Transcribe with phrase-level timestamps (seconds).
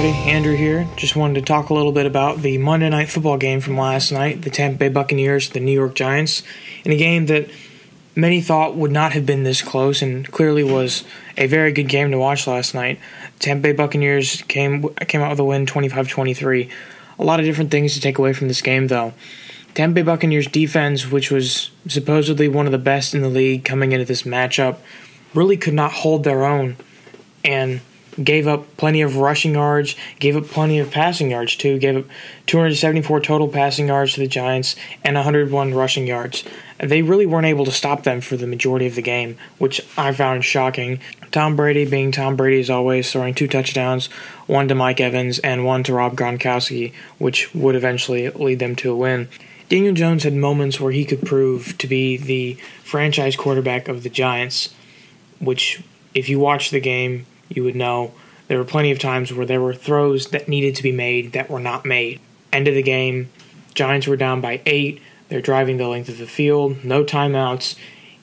[0.00, 0.30] everybody.
[0.30, 0.88] Andrew here.
[0.96, 4.10] Just wanted to talk a little bit about the Monday Night Football game from last
[4.10, 6.42] night, the Tampa Bay Buccaneers, the New York Giants,
[6.84, 7.50] in a game that
[8.16, 11.04] many thought would not have been this close and clearly was
[11.36, 12.98] a very good game to watch last night.
[13.40, 16.70] Tampa Bay Buccaneers came came out with a win 25-23.
[17.18, 19.12] A lot of different things to take away from this game though.
[19.74, 23.92] Tampa Bay Buccaneers defense, which was supposedly one of the best in the league coming
[23.92, 24.78] into this matchup,
[25.34, 26.76] really could not hold their own
[27.44, 27.82] and
[28.22, 32.04] gave up plenty of rushing yards, gave up plenty of passing yards too, gave up
[32.46, 36.44] 274 total passing yards to the Giants and 101 rushing yards.
[36.78, 40.12] They really weren't able to stop them for the majority of the game, which I
[40.12, 41.00] found shocking.
[41.30, 44.06] Tom Brady, being Tom Brady as always, throwing two touchdowns,
[44.46, 48.92] one to Mike Evans and one to Rob Gronkowski, which would eventually lead them to
[48.92, 49.28] a win.
[49.68, 54.10] Daniel Jones had moments where he could prove to be the franchise quarterback of the
[54.10, 54.74] Giants,
[55.38, 55.80] which,
[56.12, 58.14] if you watch the game, you would know
[58.48, 61.50] there were plenty of times where there were throws that needed to be made that
[61.50, 62.20] were not made.
[62.52, 63.28] End of the game,
[63.74, 65.00] Giants were down by eight.
[65.28, 67.76] They're driving the length of the field, no timeouts.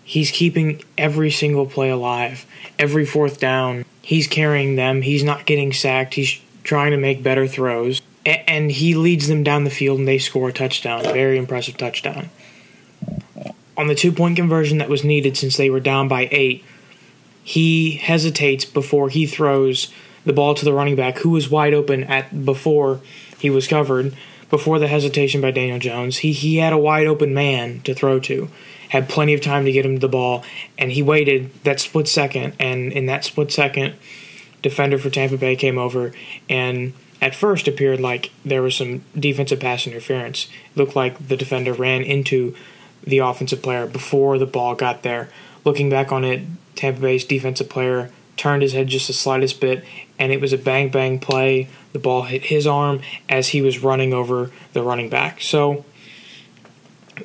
[0.04, 2.46] He's keeping every single play alive.
[2.78, 5.02] Every fourth down, he's carrying them.
[5.02, 6.16] He's not getting sacked.
[6.16, 8.02] He's trying to make better throws.
[8.26, 11.04] And he leads them down the field and they score a touchdown.
[11.04, 12.30] Very impressive touchdown.
[13.78, 16.66] On the two point conversion that was needed since they were down by eight,
[17.48, 19.90] he hesitates before he throws
[20.26, 23.00] the ball to the running back who was wide open at before
[23.40, 24.14] he was covered
[24.50, 26.18] before the hesitation by Daniel Jones.
[26.18, 28.50] He he had a wide open man to throw to.
[28.90, 30.44] Had plenty of time to get him the ball
[30.78, 33.96] and he waited that split second and in that split second
[34.62, 36.12] defender for Tampa Bay came over
[36.50, 40.50] and at first appeared like there was some defensive pass interference.
[40.72, 42.58] It looked like the defender ran into
[43.06, 45.30] the offensive player before the ball got there.
[45.64, 46.42] Looking back on it,
[46.78, 49.84] Tampa Bay's defensive player turned his head just the slightest bit,
[50.20, 51.68] and it was a bang bang play.
[51.94, 55.42] The ball hit his arm as he was running over the running back.
[55.42, 55.84] So,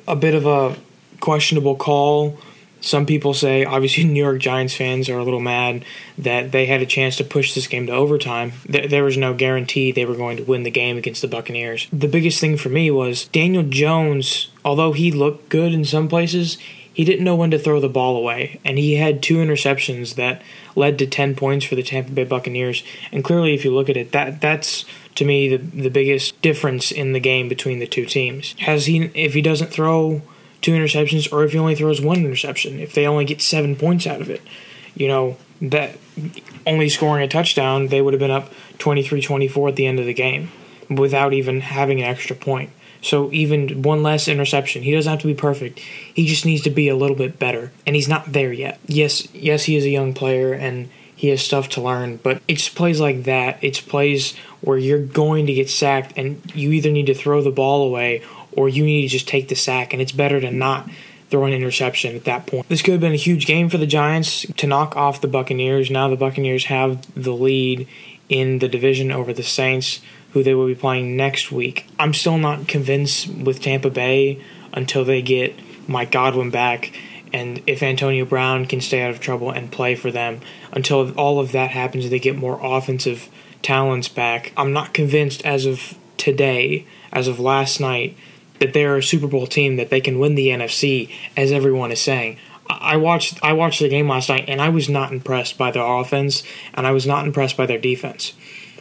[0.07, 0.75] a bit of a
[1.19, 2.37] questionable call.
[2.83, 5.85] Some people say, obviously, New York Giants fans are a little mad
[6.17, 8.51] that they had a chance to push this game to overtime.
[8.67, 11.87] There was no guarantee they were going to win the game against the Buccaneers.
[11.93, 16.57] The biggest thing for me was Daniel Jones, although he looked good in some places,
[16.93, 20.43] he didn't know when to throw the ball away, and he had two interceptions that
[20.75, 22.83] led to 10 points for the Tampa Bay Buccaneers.
[23.11, 26.91] And clearly, if you look at it, that that's to me the the biggest difference
[26.91, 28.53] in the game between the two teams.
[28.59, 30.21] Has he if he doesn't throw
[30.63, 34.07] two interceptions, or if he only throws one interception, if they only get seven points
[34.07, 34.41] out of it,
[34.95, 35.97] you know that
[36.65, 40.13] only scoring a touchdown, they would have been up 23-24 at the end of the
[40.13, 40.51] game
[40.89, 42.69] without even having an extra point.
[43.01, 45.79] So even one less interception, he doesn't have to be perfect.
[45.79, 48.79] He just needs to be a little bit better, and he's not there yet.
[48.87, 52.67] Yes, yes, he is a young player and he has stuff to learn, but it's
[52.67, 53.57] plays like that.
[53.61, 57.51] It's plays where you're going to get sacked, and you either need to throw the
[57.51, 58.23] ball away
[58.55, 60.89] or you need to just take the sack, and it's better to not
[61.29, 62.67] throw an interception at that point.
[62.69, 65.89] This could have been a huge game for the Giants to knock off the Buccaneers.
[65.89, 67.87] Now the Buccaneers have the lead
[68.29, 69.99] in the division over the Saints
[70.33, 71.87] who they will be playing next week.
[71.99, 74.43] I'm still not convinced with Tampa Bay
[74.73, 75.55] until they get
[75.87, 76.91] Mike Godwin back
[77.31, 80.39] and if Antonio Brown can stay out of trouble and play for them
[80.71, 83.29] until all of that happens they get more offensive
[83.61, 84.53] talents back.
[84.55, 88.15] I'm not convinced as of today, as of last night,
[88.63, 91.99] that they're a Super Bowl team that they can win the NFC as everyone is
[91.99, 92.37] saying.
[92.69, 95.85] I watched I watched the game last night and I was not impressed by their
[95.85, 96.43] offense
[96.73, 98.33] and I was not impressed by their defense.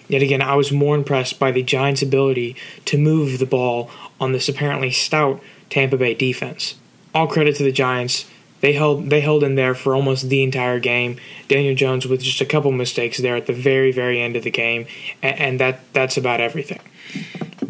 [0.06, 2.54] Yet again, I was more impressed by the Giants' ability
[2.84, 6.76] to move the ball on this apparently stout Tampa Bay defense.
[7.12, 8.26] All credit to the Giants.
[8.60, 11.16] They held they held in there for almost the entire game.
[11.48, 14.50] Daniel Jones with just a couple mistakes there at the very very end of the
[14.52, 14.86] game,
[15.20, 16.78] and, and that that's about everything.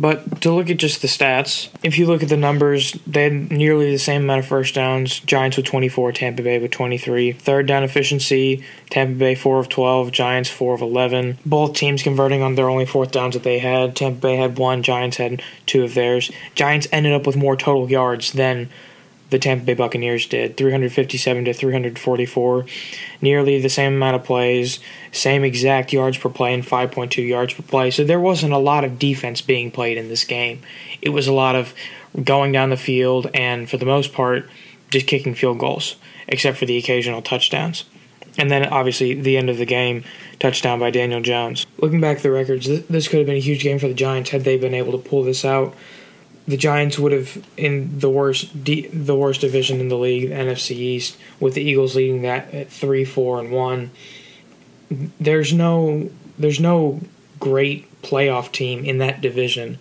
[0.02, 3.52] But to look at just the stats, if you look at the numbers, they had
[3.52, 5.20] nearly the same amount of first downs.
[5.20, 7.30] Giants with 24, Tampa Bay with 23.
[7.30, 11.38] Third down efficiency, Tampa Bay 4 of 12, Giants 4 of 11.
[11.46, 13.94] Both teams converting on their only fourth downs that they had.
[13.94, 16.32] Tampa Bay had one, Giants had two of theirs.
[16.56, 18.70] Giants ended up with more total yards than
[19.32, 22.66] the Tampa Bay Buccaneers did 357 to 344.
[23.20, 24.78] Nearly the same amount of plays,
[25.10, 27.90] same exact yards per play, and 5.2 yards per play.
[27.90, 30.60] So there wasn't a lot of defense being played in this game.
[31.00, 31.74] It was a lot of
[32.22, 34.48] going down the field and, for the most part,
[34.90, 35.96] just kicking field goals,
[36.28, 37.86] except for the occasional touchdowns.
[38.38, 40.04] And then, obviously, the end of the game,
[40.38, 41.66] touchdown by Daniel Jones.
[41.78, 44.30] Looking back at the records, this could have been a huge game for the Giants
[44.30, 45.74] had they been able to pull this out
[46.46, 50.72] the Giants would have in the worst the worst division in the league, the NFC
[50.72, 53.90] East, with the Eagles leading that at three, four, and one.
[55.20, 57.00] There's no there's no
[57.38, 59.78] great playoff team in that division.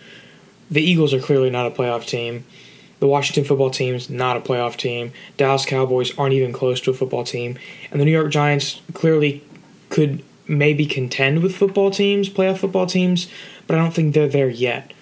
[0.69, 2.45] The Eagles are clearly not a playoff team.
[2.99, 5.11] The Washington football team's not a playoff team.
[5.35, 7.57] Dallas Cowboys aren't even close to a football team.
[7.89, 9.43] And the New York Giants clearly
[9.89, 13.27] could maybe contend with football teams, playoff football teams,
[13.65, 14.93] but I don't think they're there yet.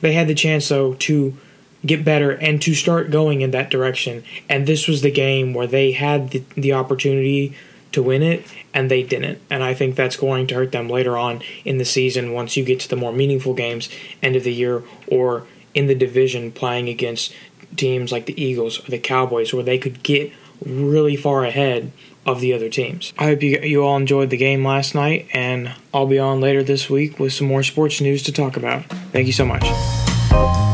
[0.00, 1.36] They had the chance, though, to
[1.84, 4.24] get better and to start going in that direction.
[4.48, 7.54] And this was the game where they had the, the opportunity
[7.92, 9.40] to win it and they didn't.
[9.50, 12.64] And I think that's going to hurt them later on in the season once you
[12.64, 13.88] get to the more meaningful games,
[14.22, 17.32] end of the year, or in the division playing against
[17.76, 20.32] teams like the Eagles or the Cowboys where they could get
[20.64, 21.92] really far ahead
[22.24, 23.12] of the other teams.
[23.18, 26.62] I hope you, you all enjoyed the game last night, and I'll be on later
[26.62, 28.84] this week with some more sports news to talk about.
[29.16, 30.65] Thank you so much.